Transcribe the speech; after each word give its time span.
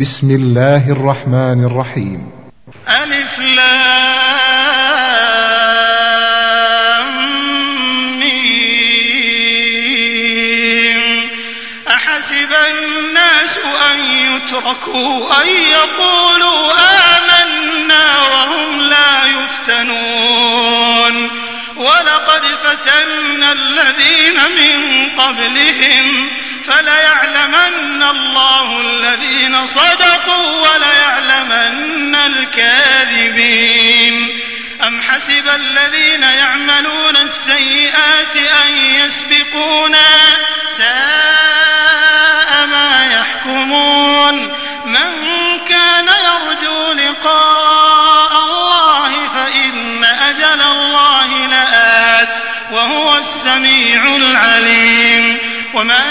بسم 0.00 0.30
الله 0.30 0.90
الرحمن 0.92 1.64
الرحيم. 1.64 2.30
ألف 2.88 3.38
لام 3.38 3.88
أحسب 11.88 12.52
الناس 12.70 13.58
أن 13.90 13.98
يتركوا 13.98 15.42
أن 15.42 15.48
يقولوا 15.48 16.72
آمنا 17.16 18.06
وهم 18.22 18.80
لا 18.80 19.24
يفتنون. 19.26 21.14
ولقد 21.76 22.42
فتنا 22.64 23.52
الذين 23.52 24.38
من 24.58 25.08
قبلهم 25.20 26.28
فليعلمن 26.66 28.02
أم 34.88 35.02
حسب 35.02 35.48
الذين 35.48 36.22
يعملون 36.22 37.16
السيئات 37.16 38.36
أن 38.36 38.76
يسبقونا 38.76 40.08
ساء 40.78 42.66
ما 42.66 43.06
يحكمون 43.12 44.34
من 44.84 45.10
كان 45.68 46.08
يرجو 46.08 46.92
لقاء 46.92 48.44
الله 48.44 49.28
فإن 49.28 50.04
أجل 50.04 50.62
الله 50.62 51.46
لآت 51.46 52.28
وهو 52.70 53.16
السميع 53.16 54.16
العليم 54.16 55.38
ومن 55.74 56.04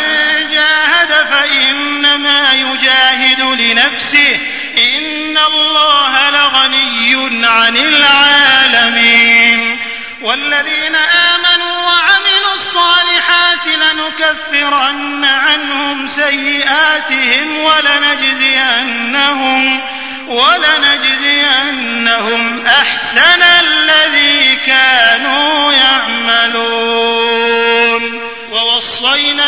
جاهد 0.51 1.25
فإنما 1.31 2.53
يجاهد 2.53 3.41
لنفسه 3.41 4.39
إن 4.77 5.37
الله 5.37 6.29
لغني 6.29 7.15
عن 7.47 7.77
العالمين 7.77 9.77
والذين 10.21 10.95
آمنوا 10.95 11.77
وعملوا 11.77 12.53
الصالحات 12.53 13.67
لنكفرن 13.67 15.25
عنهم 15.25 16.07
سيئاتهم 16.07 17.57
ولنجزينهم 17.57 18.97
ولنجزينهم 20.27 21.57
أحسن 22.65 23.43
الذي 23.43 24.55
كانوا 24.55 25.73
يعملون 25.73 27.47
ووصينا 28.51 29.47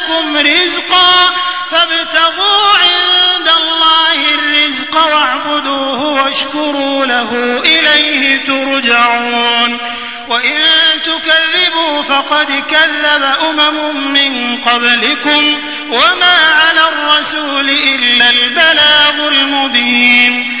لكم 0.00 0.36
رزقا 0.36 1.34
فابتغوا 1.70 2.68
عند 2.78 3.48
الله 3.48 4.34
الرزق 4.34 5.04
واعبدوه 5.04 6.22
واشكروا 6.22 7.06
له 7.06 7.60
إليه 7.64 8.44
ترجعون. 8.44 9.78
وإن 10.28 10.64
تكذبوا 11.04 12.02
فقد 12.02 12.64
كذب 12.70 13.22
أمم 13.50 14.12
من 14.12 14.60
قبلكم 14.60 15.58
وما 15.88 16.38
على 16.38 16.80
الرسول 16.88 17.70
إلا 17.70 18.30
البلاغ 18.30 19.28
المبين. 19.28 20.60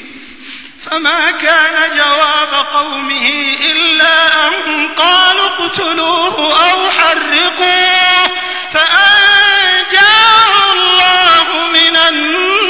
فما 0.91 1.31
كان 1.31 1.97
جواب 1.97 2.53
قومه 2.73 3.27
إلا 3.61 4.47
أن 4.47 4.87
قالوا 4.87 5.45
اقتلوه 5.45 6.53
أو 6.71 6.89
حرقوه 6.89 8.27
فأنجاه 8.73 10.53
الله 10.73 11.67
من 11.73 11.95
النار. 11.95 12.60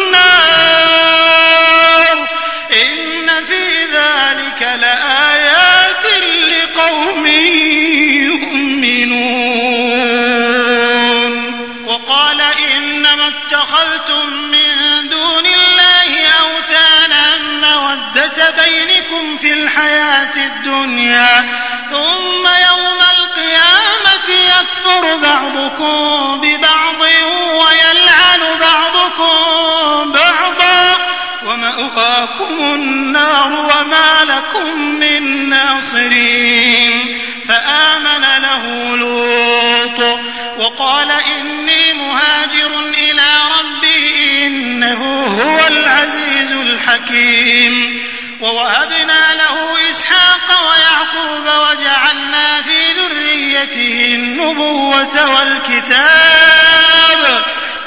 ومأواكم 31.82 32.74
النار 32.74 33.52
وما 33.54 34.24
لكم 34.24 34.80
من 35.00 35.50
ناصرين. 35.50 37.22
فآمن 37.48 38.22
له 38.42 38.96
لوط 38.96 40.20
وقال 40.58 41.12
إني 41.12 41.94
مهاجر 41.94 42.80
إلى 42.80 43.32
ربي 43.60 44.48
إنه 44.48 45.26
هو 45.26 45.68
العزيز 45.68 46.52
الحكيم. 46.52 48.02
ووهبنا 48.42 49.34
له 49.34 49.90
إسحاق 49.90 50.48
ويعقوب 50.70 51.46
وجعلنا 51.46 52.62
في 52.62 52.78
ذريته 52.94 54.06
النبوة 54.16 55.36
والكتاب. 55.36 56.62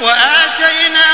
وآتيناه 0.00 1.13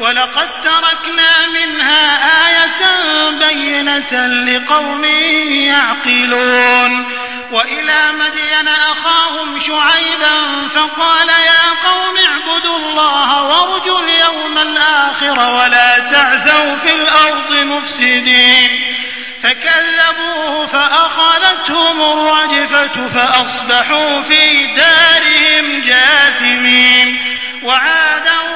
ولقد 0.00 0.50
تركنا 0.64 1.46
منها 1.54 2.06
آية 2.48 2.82
بينة 3.30 4.26
لقوم 4.26 5.04
يعقلون. 5.70 7.06
وإلى 7.52 8.12
مدين 8.12 8.68
أخاهم 8.68 9.60
شعيبا 9.60 10.68
فقال 10.74 11.28
يا 11.28 11.88
قوم 11.88 12.14
اعبدوا 12.16 12.78
الله 12.78 13.42
وارجوا 13.42 14.00
اليوم 14.00 14.58
الآخر 14.58 15.50
ولا 15.50 15.98
تعثوا 15.98 16.76
في 16.76 16.94
الأرض 16.94 17.52
مفسدين. 17.52 18.94
فكذبوه 19.42 20.66
فأخذتهم 20.66 22.00
الرجفة 22.00 23.08
فأصبحوا 23.08 24.22
في 24.22 24.66
دارهم 24.66 25.80
جاثمين. 25.80 27.36
وعادا 27.62 28.36
وثمود 28.40 28.55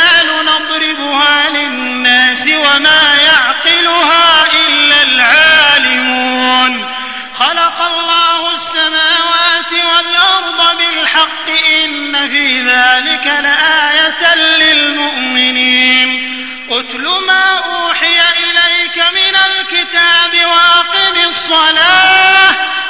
بالحق 11.21 11.49
إن 11.73 12.29
في 12.29 12.61
ذلك 12.61 13.27
لآية 13.27 14.35
للمؤمنين. 14.35 16.09
اتل 16.69 17.03
ما 17.27 17.57
أوحي 17.57 18.19
إليك 18.19 18.97
من 18.97 19.35
الكتاب 19.35 20.45
وأقم 20.45 21.29
الصلاة 21.29 22.49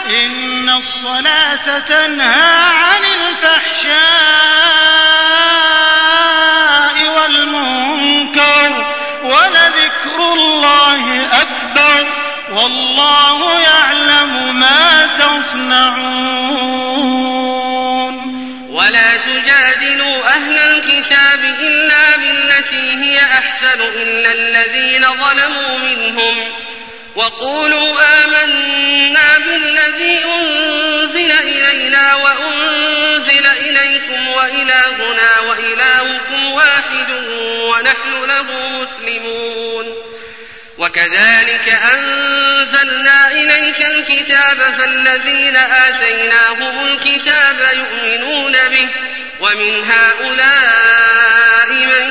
إن 0.10 0.70
الصلاة 0.70 1.80
تنهى 1.80 2.64
عن 2.64 3.04
الفحشاء. 3.06 4.02
أحسن 23.64 23.82
إلا 23.82 24.32
الذين 24.32 25.06
ظلموا 25.06 25.78
منهم 25.78 26.52
وقولوا 27.16 27.98
آمنا 28.24 29.38
بالذي 29.38 30.26
أنزل 30.26 31.32
إلينا 31.32 32.16
وأنزل 32.16 33.46
إليكم 33.46 34.28
وإلهنا 34.28 35.40
وإلهكم 35.40 36.52
واحد 36.52 37.12
ونحن 37.46 38.24
له 38.24 38.70
مسلمون 38.70 39.86
وكذلك 40.78 41.80
أنزلنا 41.94 43.32
إليك 43.32 43.86
الكتاب 43.88 44.58
فالذين 44.78 45.56
آتيناهم 45.58 46.86
الكتاب 46.86 47.58
يؤمنون 47.74 48.52
به 48.52 48.90
ومن 49.42 49.84
هؤلاء 49.84 51.70
من 51.70 52.11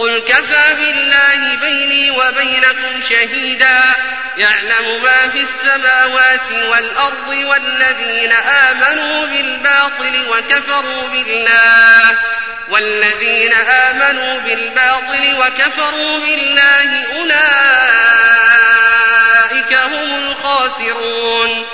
قل 0.00 0.18
كفى 0.18 0.74
بالله 0.78 1.56
بيني 1.56 2.10
وبينكم 2.10 3.00
شهيدا. 3.10 3.80
يعلم 4.36 5.02
ما 5.02 5.28
في 5.28 5.40
السماوات 5.40 6.52
والأرض 6.52 7.28
والذين 7.28 8.32
آمنوا 8.32 9.26
بالباطل 9.26 10.26
وكفروا 10.28 11.08
بالله. 11.08 12.18
والذين 12.68 13.52
آمنوا 13.52 14.40
بالباطل 14.40 15.34
وكفروا 15.34 16.20
بالله 16.20 17.06
أولئك 17.16 17.32
هم 19.74 20.14
الخاسرون. 20.14 21.66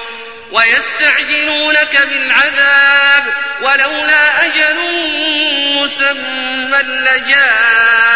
ويستعجلونك 0.52 1.96
بالعذاب 1.96 3.24
ولولا 3.62 4.44
أجل 4.44 4.76
مسمى 5.76 6.80
العذاب 6.80 8.15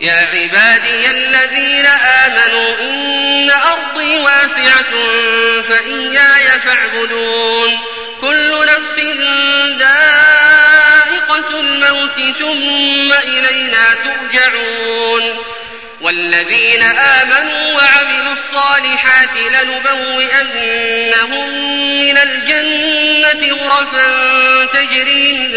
يا 0.00 0.12
عبادي 0.12 1.10
الذين 1.10 1.86
آمنوا 2.26 2.80
إن 2.80 3.50
أرضي 3.50 4.16
واسعة 4.16 4.90
فإياي 5.62 6.60
فاعبدون. 6.60 7.78
كل 8.20 8.66
نفس 8.66 8.98
ذائقة 9.78 11.60
الموت 11.60 12.20
ثم 12.38 13.12
إلينا 13.12 13.94
ترجعون. 14.04 15.38
والذين 16.00 16.82
آمنوا 16.82 17.72
وعملوا 17.72 18.32
الصالحات 18.32 19.36
لنبوئنهم 19.36 20.90
من 22.00 22.18
الجنة 22.18 23.56
غرفا 23.56 24.08
تجري 24.64 25.32
من 25.32 25.52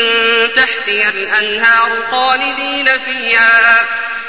تحتها 0.53 1.09
الأنهار 1.09 1.91
خالدين 2.11 2.99
فيها. 2.99 3.87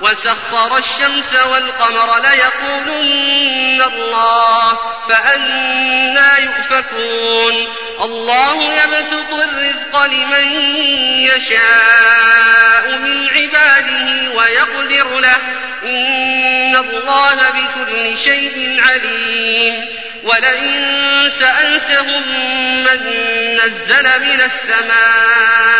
وسخر 0.00 0.76
الشمس 0.76 1.34
والقمر 1.44 2.18
ليقولن 2.18 3.82
الله 3.82 4.78
فأنا 5.08 6.38
يؤفكون. 6.38 7.68
الله 8.04 8.74
يبسط 8.74 9.32
الرزق 9.32 10.04
لمن 10.04 10.44
يشاء 11.22 12.98
من 12.98 13.28
عباده 13.28 14.30
ويقدر 14.34 15.18
له. 15.18 15.38
إن 15.84 16.76
الله 16.76 17.50
بكل 17.50 18.18
شيء 18.18 18.80
عليم. 18.88 19.74
ولئن 20.24 21.30
سألتهم 21.40 22.28
من 22.78 23.00
نزل 23.54 24.20
من 24.20 24.40
السماء 24.40 25.78